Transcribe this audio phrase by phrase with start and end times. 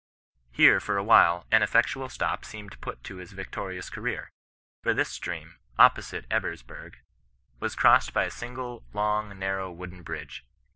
[0.51, 4.31] Here, for a while, an effectual stop seemed put to his victorious career,
[4.81, 6.95] for this stream, opposite Ebersberg,
[7.59, 10.43] was crossed by a single long, narrow, wooden bridge.